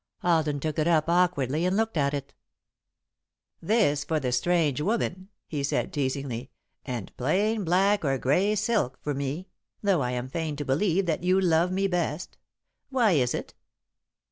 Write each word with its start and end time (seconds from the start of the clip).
Alden 0.23 0.59
took 0.59 0.79
it 0.79 0.87
up, 0.87 1.07
awkwardly, 1.09 1.63
and 1.63 1.77
looked 1.77 1.95
at 1.95 2.15
it. 2.15 2.33
[Sidenote: 3.61 3.61
Tired 3.61 3.61
and 3.61 3.69
Unhappy] 3.85 3.91
"This 3.91 4.03
for 4.03 4.19
the 4.19 4.31
strange 4.31 4.81
woman," 4.81 5.29
he 5.45 5.63
said, 5.63 5.93
teasingly, 5.93 6.49
"and 6.83 7.15
plain 7.17 7.63
black 7.63 8.03
or 8.03 8.17
grey 8.17 8.55
silk 8.55 8.97
for 9.03 9.13
me, 9.13 9.47
though 9.83 10.01
I 10.01 10.09
am 10.13 10.27
fain 10.27 10.55
to 10.55 10.65
believe 10.65 11.05
that 11.05 11.23
you 11.23 11.39
love 11.39 11.71
me 11.71 11.85
best. 11.85 12.39
Why 12.89 13.11
is 13.11 13.35
it?" 13.35 13.53